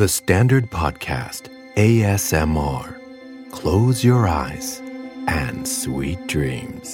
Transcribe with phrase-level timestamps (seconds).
[0.00, 1.42] The Standard Podcast
[1.76, 2.86] ASMR
[3.58, 4.68] Close your eyes
[5.42, 6.88] and sweet dreams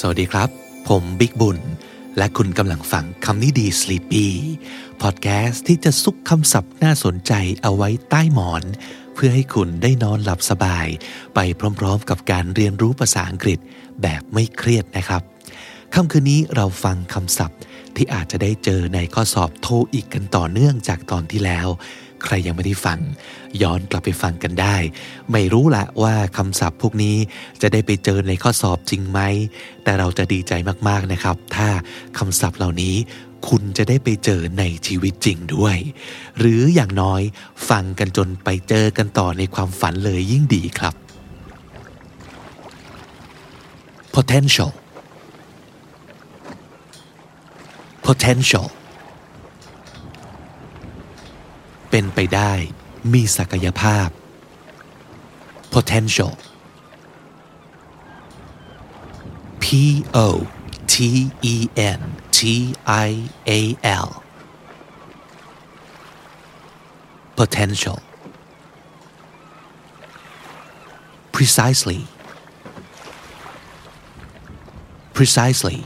[0.00, 0.48] สวัสดีครับ
[0.88, 1.58] ผมบิ๊กบุญ
[2.16, 4.26] และคุณกำลังฟังคำนี้ดี Sleepy
[5.02, 7.32] พอดแคสต์ที่จะซุกคำศัพท์น่าสนใจ
[7.62, 8.62] เอาไว้ใต้หมอน
[9.14, 10.86] เพื่อให้คุณได้นอนหลับสบาย
[11.34, 11.38] ไป
[11.80, 13.58] พร้อมๆกับการเรียนรู้ภาษาอังกฤษ
[14.02, 15.22] แบบไม่เครียดนะครับ
[15.94, 17.58] ค่ำคืนนี้เราฟังคำศัพท์
[17.96, 21.68] ที่อาจจะได้เจอในข้อสอบโทอีกกันต่อเนื่องจากตอนที่แล้ว
[22.24, 22.98] ใครยังไม่ได้ฟัง
[23.62, 24.76] ย้อนกลับไปฟังกันได้
[25.32, 27.16] ไม่รู้ละว่าคำศัพท์พวกนี้
[27.62, 29.20] จะได้ไปเจอในข้อสอบจริงไหม
[29.84, 30.52] แต่เราจะดีใจ
[30.88, 31.68] มากๆนะครับ ถ้า
[32.18, 32.96] คำศัพท์เหล่านี้
[33.48, 35.76] คุณจะได้ไปเจอในชีวิตจริงด้วย
[36.38, 37.22] หรืออย่างน้อย
[37.68, 40.94] ฟังกันจนไปเจอกันต่อในความฝันเลยยิ่งดีครับ
[44.14, 44.72] potential
[48.06, 48.66] potential
[51.90, 52.52] เป็นไปได้
[53.12, 54.08] มีศักยภาพ
[55.74, 56.32] potential
[59.62, 59.66] P
[60.26, 60.28] O
[60.92, 60.94] T
[61.54, 61.56] E
[61.98, 62.00] N
[62.36, 62.40] T
[63.06, 63.08] I
[63.58, 63.60] A
[64.06, 64.10] L
[67.40, 67.98] potential
[71.36, 72.00] precisely
[75.16, 75.78] precisely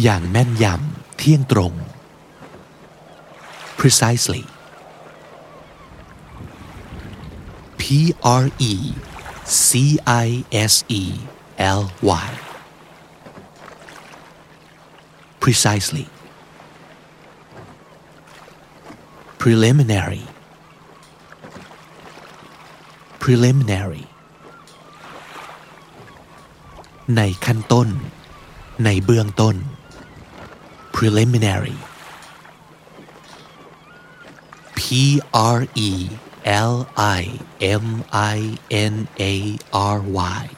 [0.00, 1.72] อย่างแม่นยำเที่ยงตรง
[3.78, 4.44] precisely
[7.80, 7.82] P
[8.42, 8.74] R E
[9.66, 9.68] C
[10.26, 10.28] I
[10.72, 11.02] S E
[11.78, 11.82] L
[12.26, 12.30] Y
[15.42, 16.06] precisely
[19.40, 20.24] preliminary
[23.22, 24.04] preliminary
[27.16, 27.88] ในขั้นต้น
[28.84, 29.56] ในเบื้องต้น
[31.01, 31.77] preliminary
[34.75, 36.09] P R E
[36.45, 40.49] L I M I N A R Y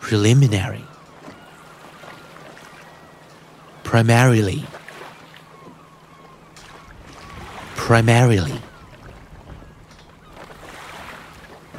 [0.00, 0.84] preliminary
[3.88, 4.60] primarily
[7.76, 8.56] primarily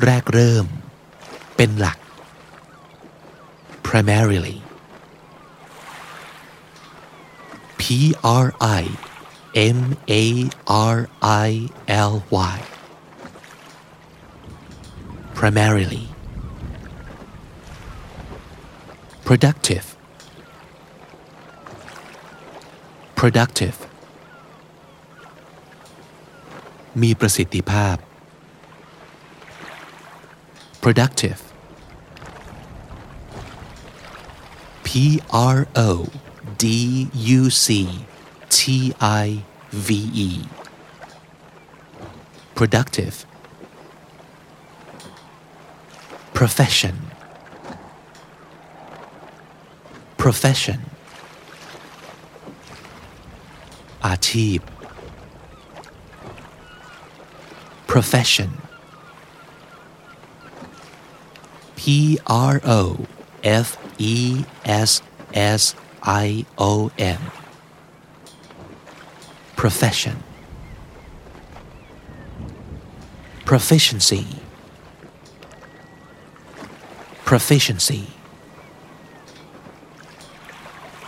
[0.03, 0.65] แรกเริ่ม
[1.55, 1.97] เป็นหลัก
[3.87, 4.57] primarily
[7.93, 7.93] P
[8.23, 8.45] R
[8.81, 8.83] I
[9.55, 9.79] M
[10.09, 10.49] A
[10.95, 10.97] R
[11.47, 12.57] I L Y
[15.39, 16.05] primarily
[19.27, 19.85] productive
[23.19, 23.77] productive
[27.01, 27.95] มีประสิทธิภาพ
[30.83, 31.39] productive
[34.85, 34.89] P
[35.55, 35.89] R O
[36.63, 38.05] D U C
[38.49, 40.29] T I V E
[42.55, 43.25] productive
[46.33, 46.95] profession
[50.17, 50.79] profession
[54.05, 54.59] อาชีพ
[57.91, 58.51] profession
[61.79, 61.81] P
[62.25, 62.81] R O
[63.65, 63.67] F
[64.13, 64.15] E
[64.65, 64.91] S
[65.59, 65.63] S
[66.25, 67.21] I O N
[69.61, 70.17] profession
[73.49, 74.25] proficiency
[77.29, 78.03] proficiency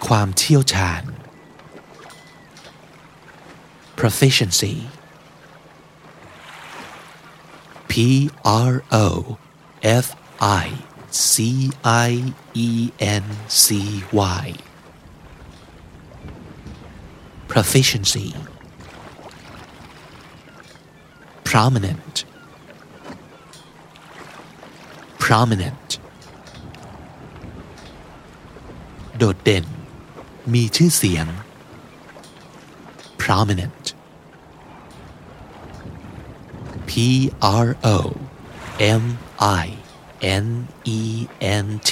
[0.08, 1.04] ความเชี่ยวชาญ
[4.00, 4.76] proficiency
[7.92, 7.94] P
[8.72, 8.74] R
[9.06, 9.08] O
[10.06, 10.08] F
[10.66, 10.68] I
[11.32, 11.72] C
[12.10, 12.12] I
[12.68, 12.70] E
[13.00, 13.26] N
[13.64, 13.68] C
[14.40, 14.48] Y
[17.56, 18.28] proficiency
[21.50, 22.16] prominent
[25.26, 25.90] prominent
[29.18, 29.66] โดดเด่น
[30.54, 31.28] มีชื่อเสียง
[33.24, 33.84] prominent
[36.90, 36.92] P
[37.66, 37.98] R O
[39.04, 39.04] M
[39.40, 39.66] I
[40.22, 40.48] N
[41.00, 41.28] E
[41.64, 41.92] N T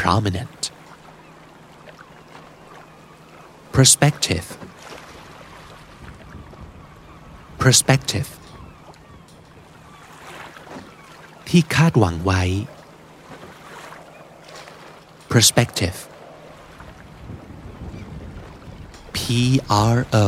[0.00, 0.60] prominent
[3.75, 4.47] Prospective.
[7.61, 8.29] Prospective.
[11.47, 12.43] ที่คาดหวังไว้
[15.31, 15.97] Prospective.
[19.15, 19.19] P
[19.95, 20.27] R O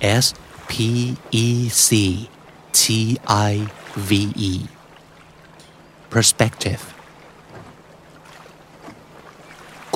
[0.00, 0.26] S
[0.70, 0.72] P
[1.44, 1.46] E
[1.86, 1.90] C
[2.80, 2.82] T
[3.50, 3.52] I
[4.08, 4.10] V
[4.50, 4.54] E.
[6.12, 6.82] Prospective.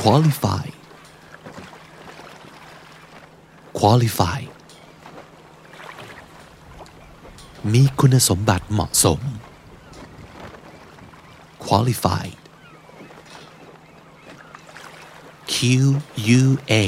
[0.00, 0.66] Qualify
[3.79, 4.49] qualified
[7.73, 9.19] มีคุณสมบัติเหมาะสม
[11.65, 12.35] qualified
[15.53, 15.55] Q
[16.39, 16.43] U
[16.83, 16.85] A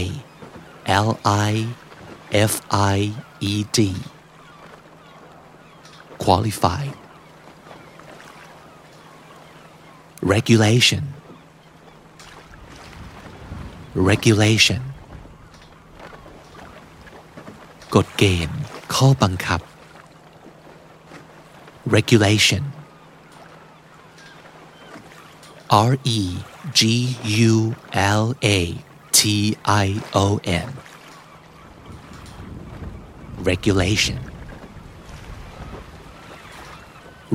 [1.07, 1.09] L
[1.49, 1.53] I
[2.51, 2.53] F
[2.95, 2.97] I
[3.51, 3.79] E D
[6.23, 6.95] qualified
[10.33, 11.03] regulation
[14.09, 14.81] regulation
[17.96, 18.60] กฎเกณฑ์
[18.94, 19.60] ข้อบังคับ
[21.94, 22.64] regulation
[25.90, 26.20] R E
[26.78, 26.80] G
[27.50, 27.54] U
[28.20, 28.60] L A
[29.18, 29.20] T
[29.86, 29.88] I
[30.24, 30.26] O
[30.66, 30.68] N
[33.48, 34.20] regulation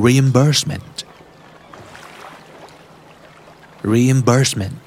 [0.05, 0.95] reimbursement
[3.93, 4.85] reimbursement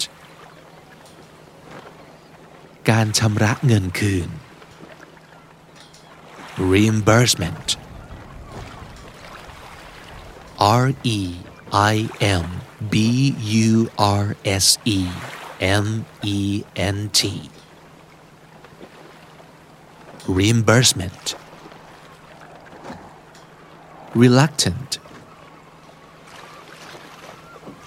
[2.90, 4.30] การชำระเงินคืน
[6.71, 7.67] reimbursement
[10.59, 11.19] R E
[11.71, 12.45] I M
[12.93, 12.95] B
[13.39, 15.07] U R S E
[15.59, 17.49] M E N T
[20.27, 21.35] reimbursement
[24.13, 24.91] reluctant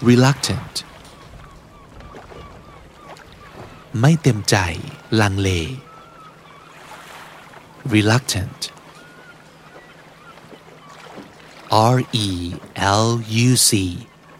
[0.09, 0.75] reluctant
[4.01, 4.57] ไม่เต็มใจ
[5.21, 5.51] ลังเล
[7.95, 8.61] reluctant
[11.71, 13.09] R E L
[13.47, 13.71] U C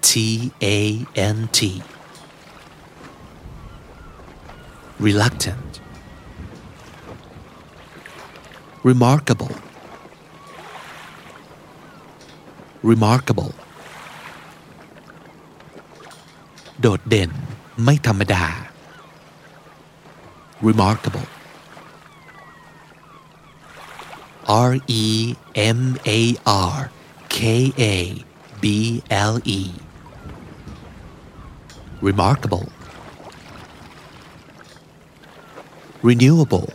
[0.09, 0.79] T A
[1.17, 1.83] N T
[5.07, 5.81] reluctant
[8.89, 9.55] remarkable
[12.91, 13.53] remarkable
[16.81, 17.31] โดดเด่น
[17.85, 18.45] ไม่ธรรมดา
[20.67, 21.29] remarkable
[24.69, 24.73] R
[25.03, 25.07] E
[25.55, 25.81] M
[26.19, 26.21] A
[26.75, 26.79] R
[27.37, 27.39] K
[27.79, 27.85] A
[28.63, 28.65] B
[29.33, 29.61] L E
[32.09, 32.67] remarkable
[36.09, 36.69] renewable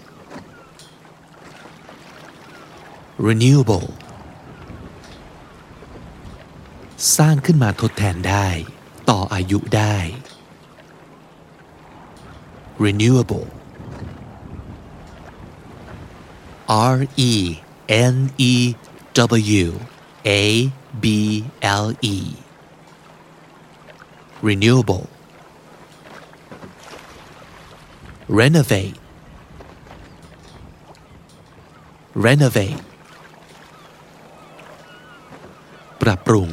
[3.28, 3.88] renewable
[7.18, 8.48] สร้างขึ้นมาทดแทนได้
[9.10, 9.98] ต่ออายุได้
[12.84, 13.48] renewable
[16.94, 16.98] R
[17.32, 17.34] E
[18.14, 18.76] N E
[19.14, 19.68] W
[20.42, 20.72] A
[21.04, 21.06] B
[21.62, 22.18] L E
[24.48, 25.06] renewable
[28.40, 28.98] renovate
[32.26, 32.82] renovate
[36.02, 36.50] ปรับปรุง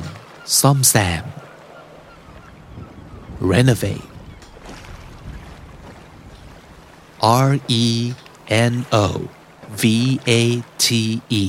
[0.60, 1.24] ซ่อมแซม
[3.50, 4.06] renovate
[7.46, 7.50] R
[7.82, 7.84] E
[8.72, 8.74] N
[9.04, 9.06] O
[9.80, 9.82] V
[10.40, 10.86] A T
[11.42, 11.44] E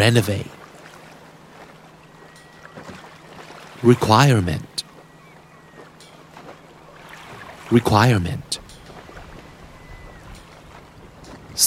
[0.00, 0.52] renovate
[3.90, 4.74] requirement
[7.76, 8.50] requirement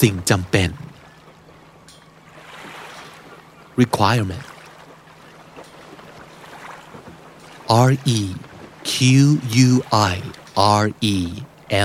[0.01, 0.69] สิ่งจำเป็น
[3.81, 4.45] requirement
[7.90, 8.19] R E
[8.92, 8.94] Q
[9.68, 9.69] U
[10.13, 10.16] I
[10.84, 10.86] R
[11.16, 11.18] E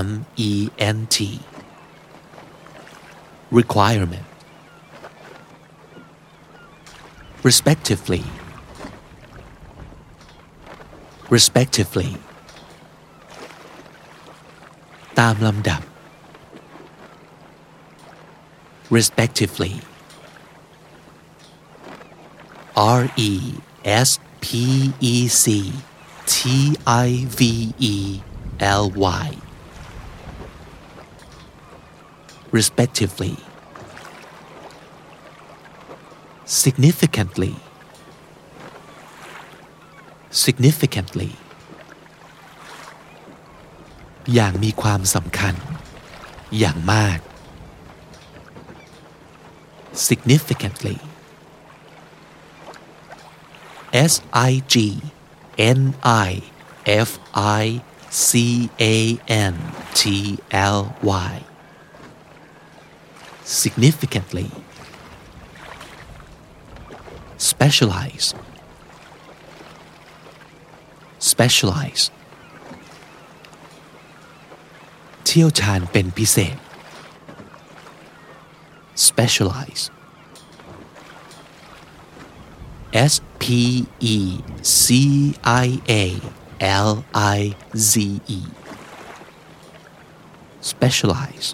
[0.06, 0.08] M
[0.48, 0.52] E
[0.96, 1.16] N T
[3.58, 4.26] requirement
[7.48, 8.24] respectively
[11.34, 12.10] respectively
[15.18, 15.82] ตามลำดับ
[18.96, 19.74] respectively
[22.98, 23.32] R E
[24.08, 24.10] S
[24.44, 24.46] P
[25.12, 25.44] E C
[26.32, 26.38] T
[27.06, 27.40] I V
[27.94, 27.96] E
[28.80, 28.84] L
[29.24, 29.28] Y
[32.58, 33.34] respectively
[36.62, 37.54] significantly
[40.44, 41.30] significantly
[44.34, 45.54] อย่างมีความสำคัญ
[46.58, 47.18] อย่างมาก
[50.08, 50.98] significantly
[54.12, 54.12] S
[54.50, 54.74] I G
[55.78, 55.80] N
[56.28, 56.30] I
[57.08, 57.10] F
[57.62, 57.64] I
[58.26, 58.30] C
[58.94, 58.96] A
[59.52, 59.54] N
[59.98, 60.02] T
[60.76, 60.78] L
[61.30, 61.34] Y
[63.62, 64.48] significantly
[67.50, 68.28] specialize
[71.32, 72.04] specialize
[75.26, 76.56] เที่ยวชาญเป็นพิเศษ
[79.08, 79.84] specialize
[83.12, 83.44] S P
[84.14, 84.16] E
[84.82, 84.86] C
[85.66, 85.68] I
[86.02, 86.04] A
[86.88, 86.90] L
[87.38, 87.40] I
[87.90, 87.92] Z
[88.38, 88.40] E
[90.70, 91.48] specialize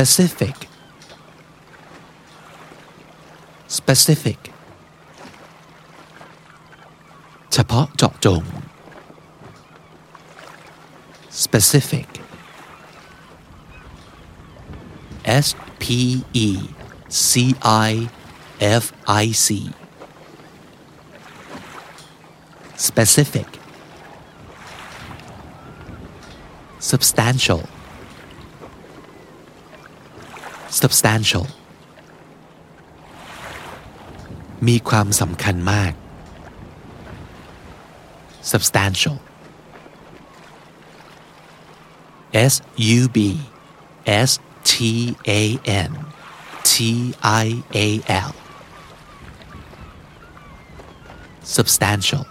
[0.00, 0.56] specific
[3.78, 4.40] specific
[7.52, 8.42] เฉพาะเจาะจง
[11.44, 12.08] specific
[15.44, 15.46] S
[15.82, 15.84] P
[16.46, 16.48] E
[17.28, 17.54] C
[17.90, 17.92] I
[18.82, 18.84] F
[19.24, 19.48] I C
[22.86, 23.48] specific
[26.90, 27.62] substantial
[30.80, 31.46] substantial
[34.68, 35.92] มีความสำคัญมาก
[38.52, 39.16] substantial
[42.52, 42.54] S
[42.98, 43.18] U B
[44.28, 44.30] S
[44.70, 44.72] T
[45.40, 45.42] A
[45.88, 45.90] N
[46.70, 46.72] T
[47.44, 47.46] I
[47.84, 47.88] A
[48.28, 48.32] L
[51.56, 52.24] substantial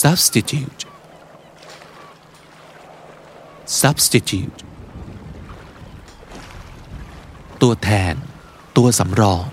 [0.00, 0.80] substitute
[3.81, 4.59] Substitute
[7.61, 8.15] ตัวแทน
[8.77, 9.45] ตัวสำรอง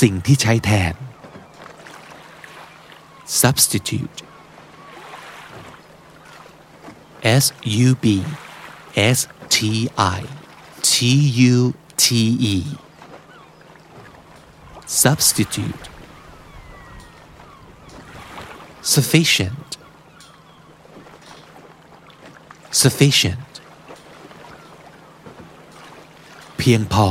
[0.00, 0.94] สิ่งที่ใช้แทน
[3.42, 4.18] substitute
[7.42, 7.44] S
[7.86, 8.06] U B
[9.16, 9.18] S
[9.54, 9.58] T
[10.18, 10.20] I
[10.90, 10.92] T
[11.52, 11.56] U
[12.04, 12.06] T
[12.54, 12.56] E
[15.02, 15.84] substitute
[18.94, 19.70] sufficient
[22.82, 23.49] sufficient
[26.69, 27.09] พียงพอ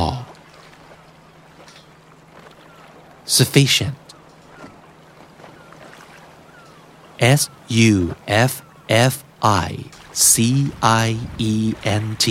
[3.37, 3.97] sufficient
[7.41, 7.43] S
[7.91, 7.95] U
[8.51, 8.53] F
[9.13, 9.15] F
[9.69, 9.71] I
[10.33, 10.35] C
[11.07, 11.09] I
[11.53, 11.55] E
[12.03, 12.27] N T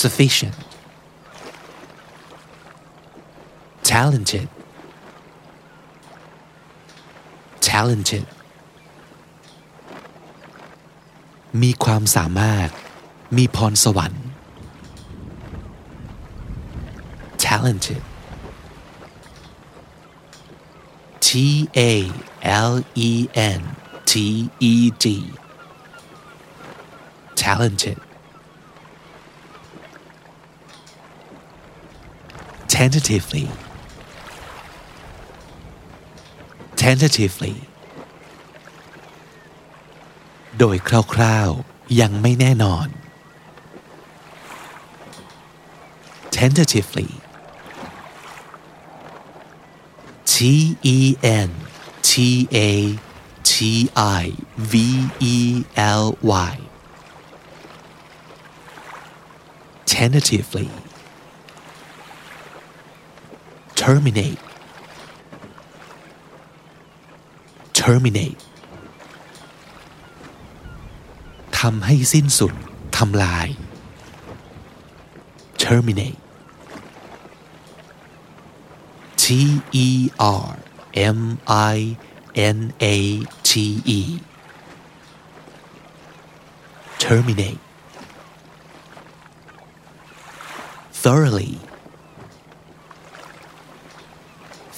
[0.00, 0.58] sufficient
[3.90, 4.48] talented
[7.68, 8.26] talented
[11.62, 12.68] มีความสามารถ
[13.36, 14.25] มีพรสวรรค์
[17.57, 18.03] talented
[21.19, 22.11] T A
[22.43, 25.05] L E N T E D
[27.35, 27.97] talented
[32.75, 33.47] tentatively
[36.83, 37.55] tentatively
[40.59, 42.87] โดยคร่าวๆ ยังไม่แน่นอน
[46.37, 47.09] tentatively
[50.37, 50.39] T
[50.83, 51.51] E N
[52.09, 52.11] T
[52.53, 52.99] A
[53.49, 53.89] T
[54.21, 54.23] I
[54.71, 54.73] V
[55.19, 56.55] E L Y
[59.93, 60.69] tentatively
[63.81, 64.41] terminate
[67.81, 68.41] terminate
[71.59, 72.53] ทำให้สิ้นสุด
[72.97, 73.47] ทำลาย
[75.63, 76.19] terminate
[79.26, 79.26] T
[79.86, 79.88] E
[80.46, 80.52] R
[81.18, 81.20] M
[81.74, 81.78] I
[82.56, 82.58] N
[82.94, 82.96] A
[83.48, 83.50] T
[83.98, 84.00] E
[87.04, 87.62] terminate
[91.02, 91.52] thoroughly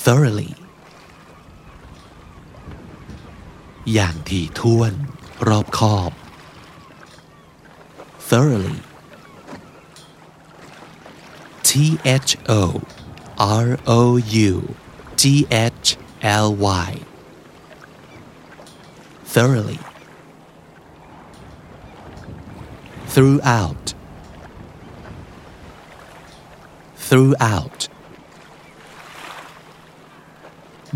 [0.04, 0.52] thoroughly
[3.92, 4.92] อย่างถี่ถ้วน
[5.48, 6.12] รอบคอบ
[8.28, 8.78] thoroughly
[11.68, 11.70] T
[12.28, 12.62] H O
[13.64, 14.16] R O
[14.48, 14.74] U
[15.20, 16.90] G H L Y
[19.34, 19.80] thoroughly
[23.12, 23.84] throughout
[27.08, 27.80] throughout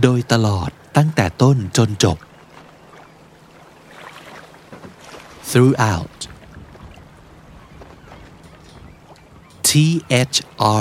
[0.02, 2.18] โดยตลอดตั้งแต่ต้นจนจบ
[5.50, 6.18] throughout
[9.68, 9.70] T
[10.32, 10.36] H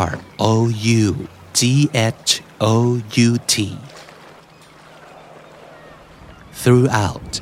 [0.05, 0.09] R
[0.51, 0.53] O
[1.01, 1.05] U
[1.58, 1.60] G
[1.94, 2.30] H
[2.60, 2.74] O
[3.28, 3.54] U T
[6.62, 7.32] throughout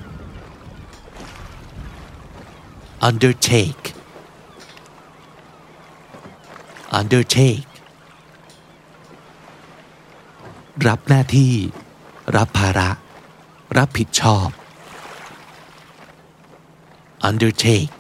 [3.09, 3.85] undertake
[7.01, 7.71] undertake
[10.87, 11.55] รับหน้าที่
[12.37, 12.91] รับภาระ
[13.77, 14.49] รับผิดชอบ
[17.29, 17.97] undertake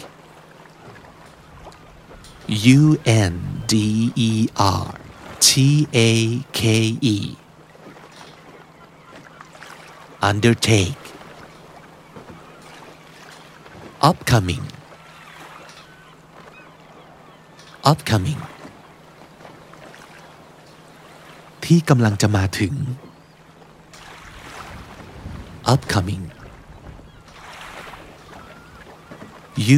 [2.78, 2.80] U
[3.30, 3.34] N
[3.72, 3.74] D
[4.28, 4.32] E
[4.84, 4.88] R
[5.46, 5.50] T
[6.08, 6.10] A
[6.58, 6.62] K
[7.14, 7.16] E
[10.28, 11.02] undertake
[14.08, 14.64] upcoming
[17.90, 18.40] upcoming
[21.64, 22.74] ที่กำลังจะมาถึง
[25.72, 26.24] upcoming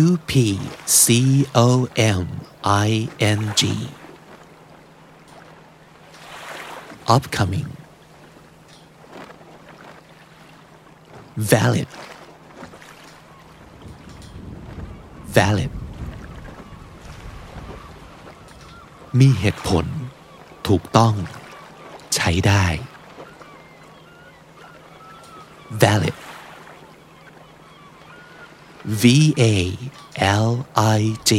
[0.03, 0.33] U P
[1.03, 1.05] C
[1.67, 1.69] O
[2.23, 2.27] M
[2.89, 2.91] I
[3.39, 3.63] N G
[7.17, 7.69] upcoming
[11.53, 11.89] valid
[15.37, 15.73] valid
[19.19, 19.87] มีเหตุผล
[20.69, 21.15] ถูกต้อง
[22.15, 22.67] ใช้ได้
[25.83, 26.17] valid
[29.03, 29.05] V
[29.41, 29.45] A
[30.47, 30.49] L
[30.99, 31.33] I D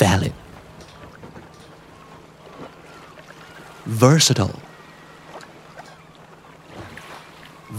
[0.00, 0.39] valid
[4.03, 4.59] versatile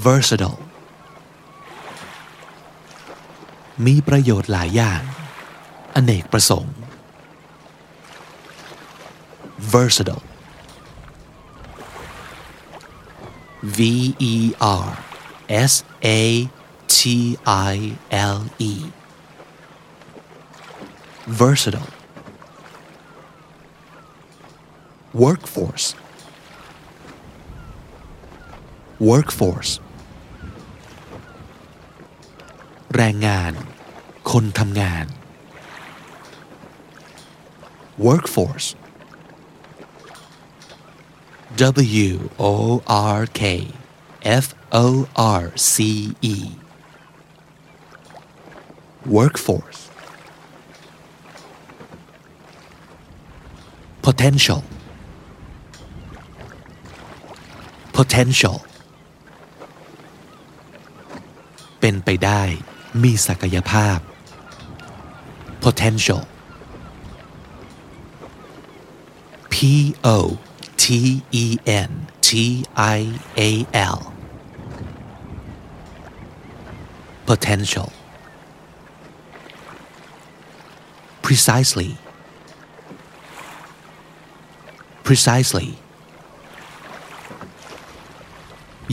[0.07, 0.61] versatile
[3.87, 5.03] มีประโยชน์หลายอย่าง
[5.95, 6.76] อเนกประสงค์
[9.75, 10.25] versatile
[13.76, 13.79] V
[14.33, 14.35] E
[14.85, 14.87] R
[15.49, 15.73] S
[16.05, 16.23] A
[16.97, 16.99] T
[17.73, 17.75] I
[18.37, 18.38] L
[18.71, 18.73] E
[21.41, 21.91] versatile
[25.23, 25.87] workforce
[29.09, 29.73] workforce
[32.97, 33.53] แรงงาน
[34.31, 35.07] คนทำงาน
[38.07, 38.69] workforce
[42.09, 42.12] W
[42.53, 42.55] O
[43.19, 43.43] R K
[44.45, 44.47] F
[44.85, 44.87] O
[45.41, 45.76] R C
[46.35, 46.37] E
[49.17, 49.81] workforce
[54.07, 54.62] potential
[57.93, 58.59] potential
[62.05, 62.41] ไปได้
[63.03, 63.98] มีศักยภาพ
[65.63, 66.24] potential
[69.53, 69.55] P
[70.15, 70.17] O
[70.84, 70.86] T
[71.43, 71.46] E
[71.89, 71.91] N
[72.27, 72.29] T
[72.98, 73.00] I
[73.48, 73.51] A
[73.96, 74.00] L
[77.29, 77.90] potential
[81.25, 81.92] precisely
[85.05, 85.70] precisely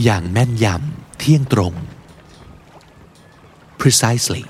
[0.04, 1.74] อย่างแม่นยำเที่ยงตรง
[3.81, 4.45] precisely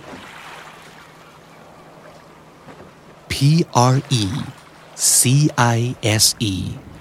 [3.31, 3.33] P
[3.93, 4.25] R E
[5.19, 5.79] C I
[6.23, 6.55] S E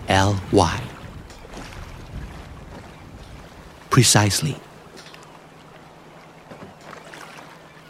[0.09, 0.81] L Y
[3.93, 4.57] precisely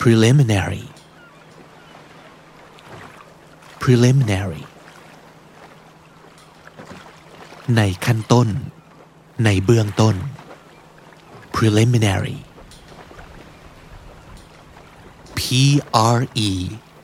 [0.03, 0.87] preliminary
[3.83, 4.65] preliminary
[7.77, 8.49] ในขั้นต้น
[9.45, 10.17] ในเบื้องต้น
[11.57, 12.39] preliminary
[15.47, 16.51] P R E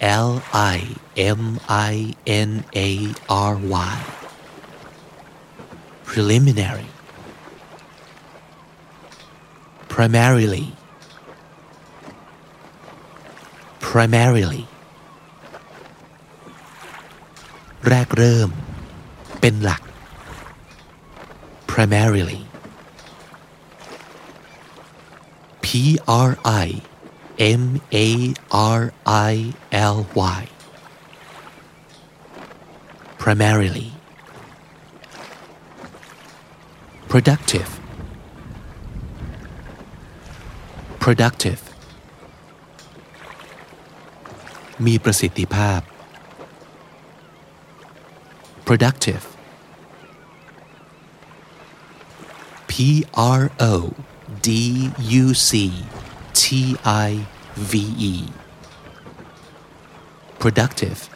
[0.01, 0.79] L I
[1.17, 2.91] M I N A
[3.29, 3.99] R Y
[6.09, 6.89] preliminary
[9.95, 10.67] primarily
[13.81, 14.63] primarily
[17.89, 18.51] แรกเริ่ม
[19.41, 19.83] เป็นหลัก
[21.71, 22.41] primarily
[25.65, 25.67] P
[26.29, 26.31] R
[26.65, 26.69] I
[27.61, 27.65] M
[28.07, 28.09] A
[28.79, 29.35] R I
[29.95, 29.99] L
[30.39, 30.43] Y
[33.23, 33.89] primarily
[37.13, 37.71] productive
[41.05, 41.63] productive
[44.87, 45.81] มีประสิทธิภาพ
[48.67, 49.25] productive
[52.71, 52.73] P
[53.41, 53.43] R
[53.73, 53.75] O
[54.47, 54.49] D
[55.23, 55.51] U C
[56.34, 58.28] T I V E.
[60.40, 61.10] Productive.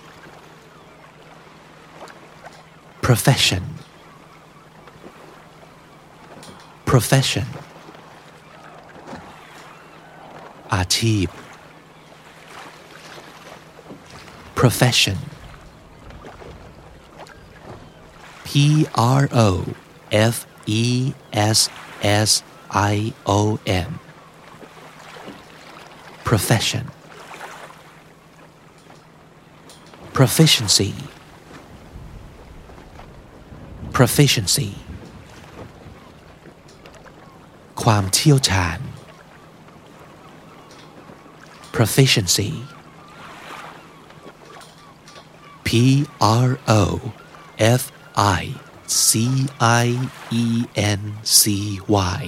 [3.01, 3.63] Profession.
[6.85, 7.45] Profession.
[10.71, 11.29] Atib.
[14.55, 15.17] Profession.
[18.43, 19.65] P R O
[20.11, 21.69] F E S
[22.01, 23.99] S I O N
[26.28, 26.84] profession
[30.18, 30.92] proficiency
[33.96, 34.70] proficiency
[37.82, 38.80] ความเชี่ยวชาญ
[41.76, 42.52] proficiency
[45.66, 45.68] P
[46.46, 46.50] R
[46.82, 46.82] O
[47.80, 47.82] F
[48.40, 48.42] I
[49.08, 49.10] C
[49.84, 49.86] I
[50.44, 50.46] E
[50.98, 51.02] N
[51.40, 51.42] C
[52.20, 52.22] Y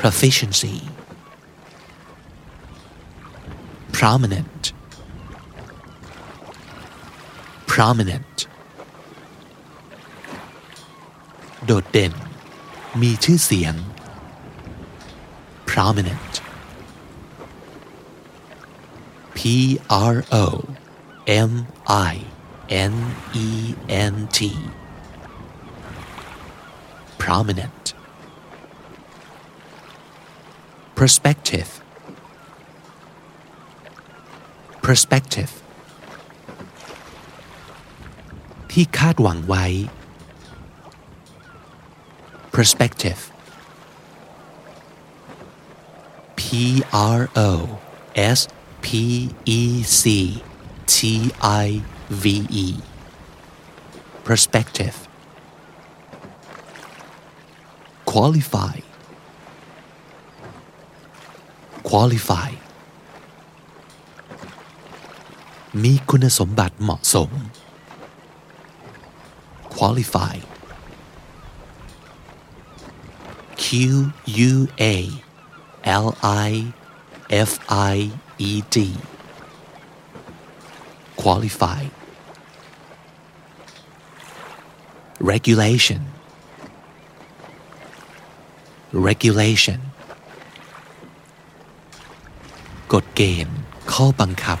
[0.00, 0.76] proficiency
[3.98, 4.62] prominent
[7.72, 8.36] prominent
[11.64, 12.12] โดดเด่น
[13.02, 13.74] มีชื่อเสียง
[15.70, 16.32] prominent
[19.36, 19.38] P
[20.12, 20.46] R O
[21.26, 21.52] M
[22.12, 22.14] I
[22.92, 22.94] N
[23.46, 23.48] E
[24.12, 24.38] N T
[27.22, 27.77] prominent
[30.99, 31.71] Prospective.
[34.85, 35.51] Prospective.
[38.71, 39.65] ที่คาดหวังไว้
[42.53, 43.21] Prospective.
[46.39, 46.41] P
[47.17, 47.51] R O
[48.37, 48.39] S
[48.85, 48.87] P
[49.59, 49.61] E
[50.01, 50.03] C
[50.93, 50.97] T
[51.65, 51.65] I
[52.23, 52.25] V
[52.65, 52.67] E.
[54.27, 54.97] Prospective.
[58.11, 58.75] Qualify
[61.90, 62.50] qualify
[65.82, 67.30] มีคุณสมบัติเหมาะสม
[69.76, 70.36] qualify
[73.62, 73.66] Q
[74.50, 74.52] U
[74.94, 74.96] A
[76.04, 76.06] L
[76.50, 76.50] I
[77.50, 77.52] F
[77.94, 77.96] I
[78.48, 78.76] E D
[81.22, 81.82] qualify
[85.32, 86.02] regulation
[89.08, 89.80] regulation
[92.93, 93.59] กฎเกณฑ์
[93.91, 94.59] ข้อบังคับ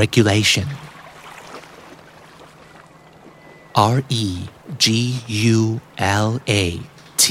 [0.00, 0.68] regulation
[3.94, 4.26] R E
[4.84, 4.86] G
[5.56, 5.60] U
[6.26, 6.30] L
[6.62, 6.64] A
[7.22, 7.24] T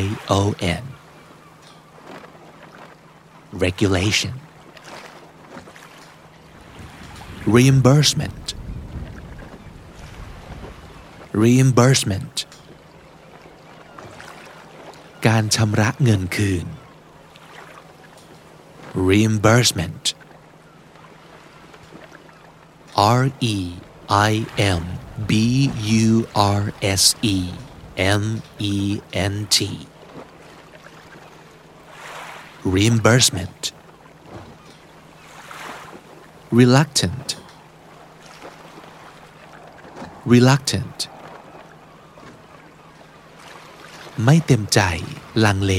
[0.00, 0.02] I
[0.40, 0.42] O
[0.82, 0.84] N
[3.64, 4.34] regulation
[7.54, 8.46] reimbursement
[11.42, 12.36] reimbursement
[15.26, 16.66] การชำระเงินคืน
[18.95, 20.03] reimbursement
[22.95, 23.57] R E
[24.09, 24.83] I M
[25.29, 25.71] B
[26.03, 27.37] U R S E
[27.97, 29.87] M E N T
[32.63, 33.71] reimbursement
[36.51, 37.27] reluctant
[40.25, 40.97] reluctant
[44.23, 44.79] ไม่เต็มใจ
[45.45, 45.73] ลังเล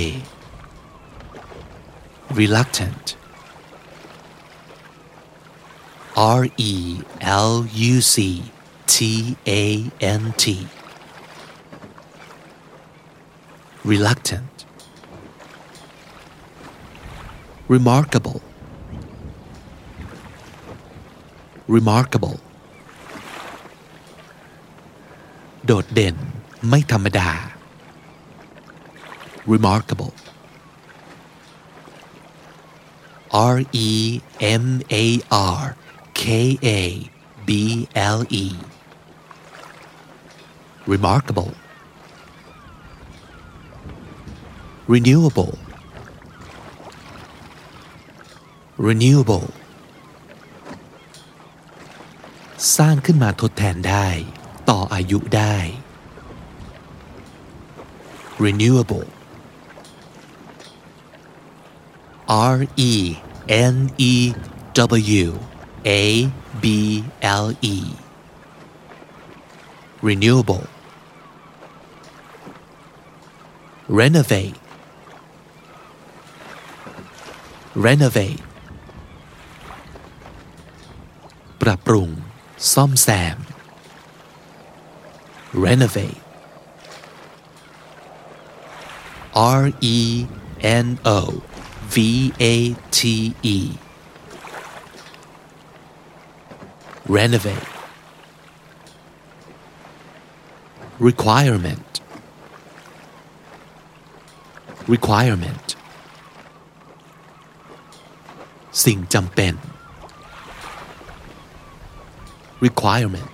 [2.40, 3.06] reluctant
[6.16, 6.74] R E
[7.20, 8.16] L U C
[8.86, 9.64] T A
[10.00, 10.44] N T
[13.84, 14.54] reluctant
[17.74, 18.40] remarkable
[21.76, 22.38] remarkable
[25.66, 26.16] โดดเด่น
[26.68, 27.30] ไม่ธรรมดา
[29.52, 30.12] remarkable
[33.54, 33.56] R
[33.88, 34.66] E M
[35.04, 35.06] A
[35.58, 35.62] R
[36.20, 36.24] K
[36.64, 36.68] A
[37.46, 37.50] B
[38.16, 38.46] L E
[40.92, 41.52] remarkable
[44.92, 45.54] renewable
[48.86, 49.48] renewable
[52.76, 54.08] สร้างขึ้นมาทดแทนได้
[54.70, 55.56] ต่ออายุได้
[58.44, 59.08] renewable
[62.54, 62.58] R
[62.90, 62.92] E
[63.74, 63.76] N
[64.12, 64.14] E
[64.74, 65.28] W
[65.86, 66.02] A
[66.62, 66.66] B
[67.44, 67.76] L E
[70.08, 70.66] renewable
[74.00, 74.56] renovate
[77.86, 78.42] renovate
[81.62, 82.08] ปรับปรุง
[82.72, 83.38] ซ่อมแซม
[85.64, 86.20] renovate
[89.58, 89.62] R
[89.94, 89.98] E
[90.84, 90.88] N
[91.18, 91.18] O
[91.94, 91.96] V
[92.40, 92.56] A
[92.98, 93.00] T
[93.56, 93.58] E
[97.16, 97.68] renovate
[101.08, 101.92] requirement
[104.94, 105.66] requirement
[108.84, 109.54] สิ่งจำเป็น
[112.64, 113.30] requirement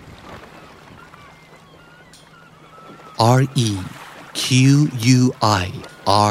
[3.39, 3.71] R E
[4.41, 4.45] Q
[5.19, 5.21] U
[5.63, 5.65] I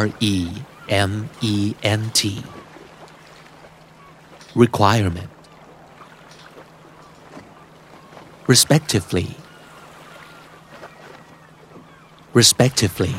[0.01, 0.03] R
[0.35, 0.35] E
[1.09, 1.11] M
[1.53, 2.21] E N T
[4.63, 5.31] requirement
[8.51, 9.27] respectively
[12.39, 13.13] respectively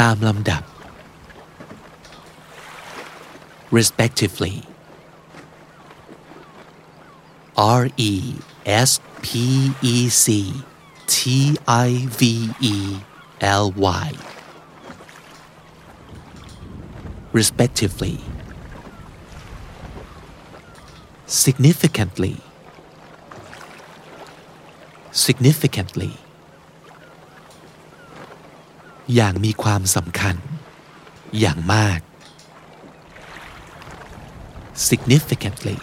[0.00, 0.62] ตามลำดับ
[3.76, 4.56] respectively
[7.80, 8.14] R E
[8.88, 8.90] S
[9.24, 9.28] P
[9.94, 10.26] E C
[11.06, 11.18] T
[11.86, 12.20] I V
[12.74, 12.76] E
[13.62, 13.66] L
[14.04, 14.08] Y
[17.38, 18.16] respectively
[21.42, 22.34] significantly
[25.24, 26.12] significantly
[29.14, 30.36] อย่างมีความสำคัญ
[31.40, 32.00] อย่างมาก
[34.88, 35.78] significantly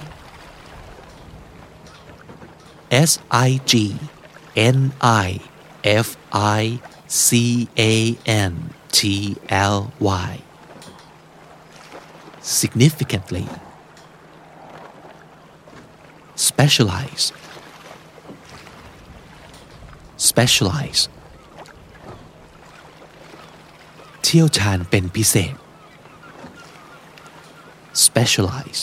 [3.09, 3.11] S
[3.47, 3.73] I G
[4.77, 4.79] N
[5.25, 5.27] I
[6.05, 6.07] F
[6.59, 6.63] I
[7.25, 7.29] C
[7.91, 7.93] A
[8.51, 8.53] N
[8.97, 8.99] T
[9.75, 9.77] L
[10.29, 10.31] Y
[12.59, 13.45] significantly
[16.47, 17.25] specialize
[20.29, 21.01] specialize
[24.23, 25.55] เที่ยวชาญเป็นพิเศษ
[28.05, 28.81] specialize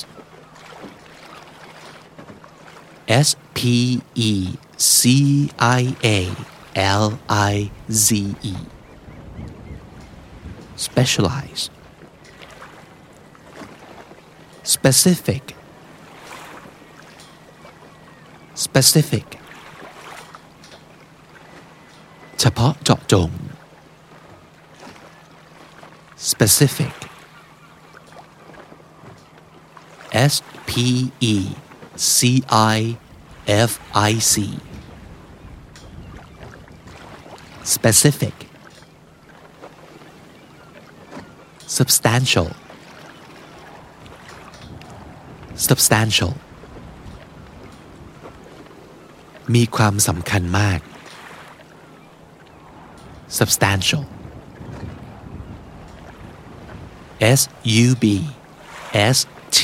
[3.26, 3.58] S P
[4.30, 4.32] E
[4.98, 5.00] C
[5.80, 5.82] I
[6.16, 6.18] A
[7.02, 7.04] L
[7.52, 7.54] I
[8.06, 8.08] Z
[8.52, 8.54] E
[10.86, 11.62] specialize
[14.74, 15.44] specific
[18.64, 19.26] specific
[22.40, 23.30] เฉพาะเจาะจง
[26.30, 26.94] specific
[30.32, 30.34] S
[30.68, 30.70] P
[31.34, 31.36] E
[32.16, 32.18] C
[32.76, 32.78] I
[33.70, 33.72] F
[34.10, 34.34] I C
[37.74, 38.36] specific
[41.76, 42.50] substantial
[45.72, 46.32] substantial
[49.54, 50.80] มีความสำคัญมาก
[53.38, 54.04] substantial
[57.38, 57.40] S
[57.84, 58.04] U B
[59.16, 59.18] S
[59.58, 59.60] T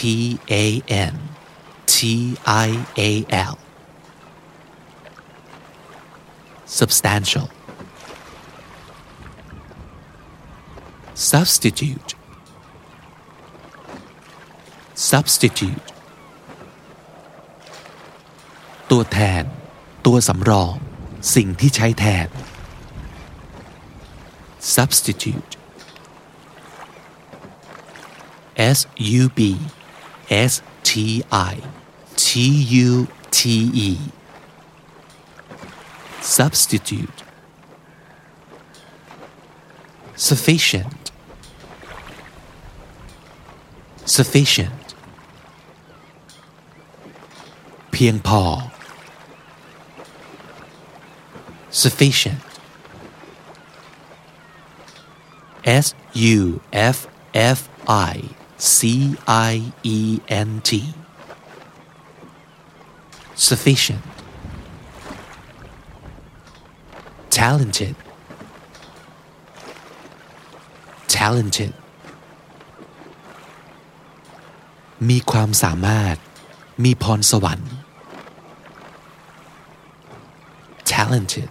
[0.64, 0.66] A
[1.12, 1.14] N
[1.86, 1.96] T
[2.66, 2.68] I
[3.08, 3.10] A
[3.52, 3.54] L
[6.66, 7.48] substantial
[11.14, 12.14] substitute
[14.94, 15.87] substitute
[18.99, 19.45] ตัวแทน
[20.05, 20.73] ตัวสำรอง
[21.35, 22.27] สิ่งที่ใช้แทน
[24.75, 25.53] substitute
[28.77, 28.79] S
[29.21, 29.39] U B
[30.51, 30.53] S
[30.89, 30.91] T
[31.51, 31.55] I
[32.23, 32.27] T
[32.87, 32.91] U
[33.37, 33.41] T
[33.87, 33.89] E
[36.37, 37.19] substitute
[40.27, 41.03] sufficient
[44.15, 44.85] sufficient
[47.91, 48.43] เพียงพอ
[51.82, 52.40] sufficient
[55.84, 55.86] S
[56.36, 56.98] U F
[57.34, 58.16] F I
[58.58, 60.70] C I E N T
[63.48, 64.04] sufficient
[67.30, 67.94] talented
[71.16, 71.72] talented
[75.08, 76.16] มีความสามารถ
[76.84, 77.72] มีพรสวรรค์
[80.92, 81.48] talented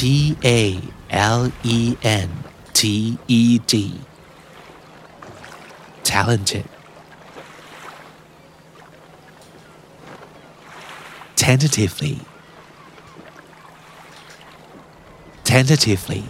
[0.00, 0.02] T
[0.44, 2.30] A L E N
[2.72, 3.74] T E D
[6.04, 6.66] talented
[11.36, 12.16] tentatively
[15.50, 16.24] tentatively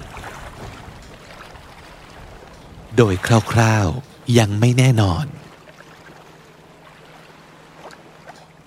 [2.97, 5.27] โดยคร่าวๆ ยังไม่แน่นอน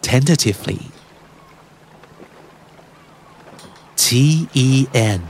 [0.08, 0.82] tentatively
[4.14, 5.22] T E N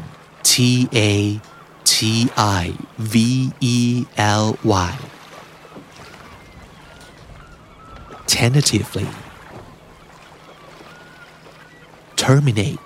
[0.44, 1.40] T A
[1.86, 2.76] T I
[3.14, 3.16] V
[3.62, 4.94] E L Y
[8.28, 9.08] tentatively
[12.24, 12.82] terminate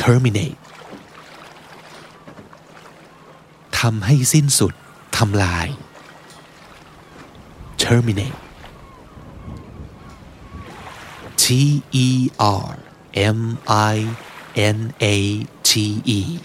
[0.00, 0.58] terminate
[3.78, 4.72] ทำให้สิ้นสุด
[5.16, 5.68] ทำลาย
[7.84, 8.41] terminate
[11.51, 11.51] T
[11.91, 12.77] E R
[13.13, 13.97] M I
[14.55, 16.39] N A T E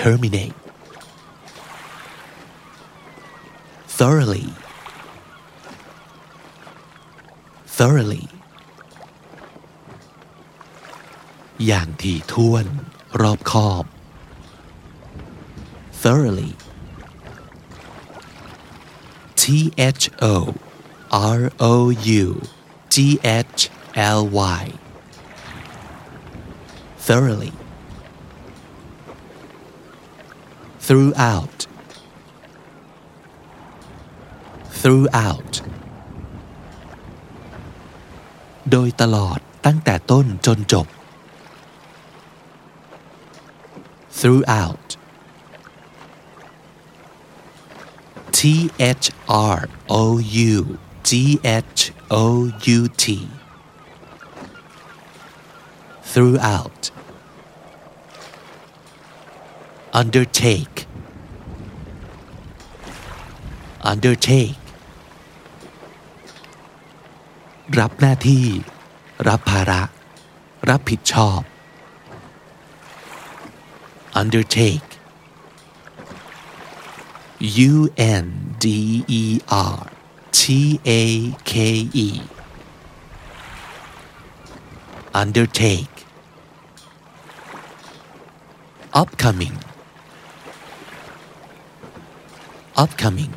[0.00, 0.54] terminate
[3.98, 4.48] thoroughly
[7.76, 8.26] thoroughly
[11.66, 12.66] อย่างถี่ถ้วน
[13.20, 13.84] รอบคอบ
[16.02, 16.52] thoroughly
[19.40, 19.42] T
[20.00, 20.34] H O
[21.12, 21.90] R O
[22.22, 22.26] U
[22.94, 23.60] G H
[23.94, 24.26] L
[24.58, 24.72] Y
[27.06, 27.52] thoroughly
[30.86, 31.58] throughout
[34.80, 35.54] throughout
[38.70, 40.86] โดยตลอดตั้งแต่ต้นจนจบ
[44.18, 44.86] throughout
[48.36, 48.70] T
[49.02, 49.60] H R
[50.02, 50.02] O
[50.52, 50.56] U
[51.07, 51.09] G
[51.73, 52.25] H O
[52.77, 53.05] U T
[56.11, 56.81] throughout
[59.99, 60.77] undertake
[63.91, 64.63] undertake
[67.79, 68.45] รับหน้าที่
[69.27, 69.81] รับภาระ
[70.69, 71.39] รับผิดชอบ
[74.19, 74.89] undertake
[77.71, 77.73] U
[78.23, 78.25] N
[78.63, 78.65] D
[79.21, 79.23] E
[79.75, 79.96] R
[80.39, 80.41] T
[80.87, 81.03] A
[81.49, 81.51] K
[82.05, 82.07] E
[85.21, 85.95] undertake
[89.01, 89.55] upcoming
[92.83, 93.33] upcoming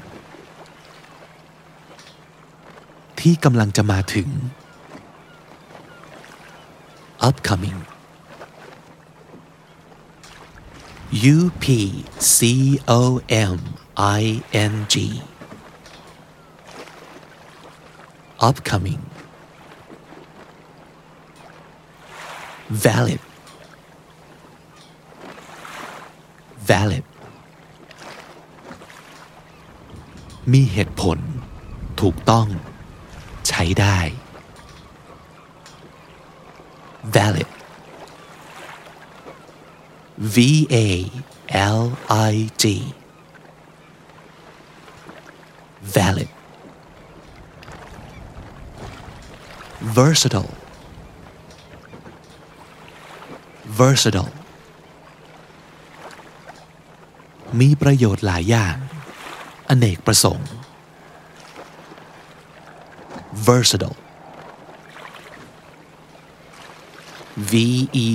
[3.21, 4.29] ที่กำลังจะมาถึง
[7.29, 7.79] upcoming
[11.37, 11.65] U P
[12.37, 12.39] C
[13.01, 13.03] O
[13.55, 13.59] M
[14.21, 14.23] I
[14.73, 14.95] N G
[18.49, 19.03] upcoming
[22.85, 23.23] valid
[26.71, 27.05] valid
[30.53, 31.19] มีเหตุผล
[32.01, 32.47] ถูกต้อง
[33.49, 33.99] ใช้ได้
[37.15, 37.51] valid
[40.35, 40.37] V
[40.75, 40.77] A
[41.79, 41.81] L
[42.31, 42.65] I D
[45.95, 46.31] valid
[49.81, 50.53] versatile
[53.81, 54.33] versatile
[57.61, 58.77] มีประโยชน์หลายอย่าง
[59.69, 60.51] อเนกประสงค์
[63.49, 63.99] versatile
[67.51, 67.53] V
[68.07, 68.09] E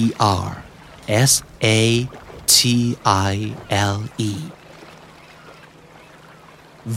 [0.46, 0.48] R
[1.08, 1.32] S
[1.64, 1.82] A
[2.56, 2.58] T
[3.32, 3.34] I
[3.96, 3.98] L
[4.30, 4.32] E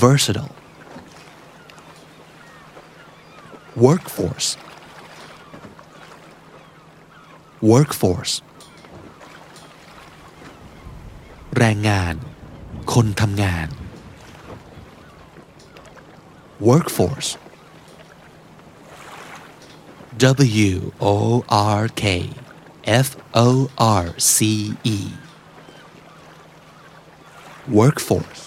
[0.02, 0.57] versatile
[3.85, 4.49] workforce
[7.71, 8.35] workforce
[11.57, 12.15] แรงงาน
[12.93, 13.67] คนทำงาน
[16.67, 17.29] workforce
[20.69, 21.43] W O
[21.79, 22.05] R K
[23.05, 23.07] F
[23.47, 24.37] O R C
[24.97, 24.99] E
[27.79, 28.46] workforce